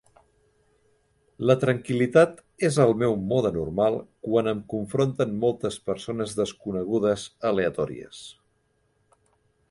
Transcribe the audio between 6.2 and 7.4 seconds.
desconegudes